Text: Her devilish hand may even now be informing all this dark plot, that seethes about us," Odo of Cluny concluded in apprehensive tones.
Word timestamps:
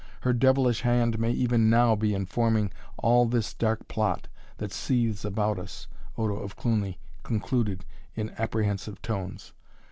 Her 0.21 0.33
devilish 0.33 0.81
hand 0.81 1.19
may 1.19 1.29
even 1.29 1.69
now 1.69 1.95
be 1.95 2.15
informing 2.15 2.71
all 2.97 3.27
this 3.27 3.53
dark 3.53 3.87
plot, 3.87 4.27
that 4.57 4.71
seethes 4.71 5.23
about 5.23 5.59
us," 5.59 5.87
Odo 6.17 6.37
of 6.37 6.55
Cluny 6.55 6.97
concluded 7.21 7.85
in 8.15 8.31
apprehensive 8.39 8.99
tones. 9.03 9.53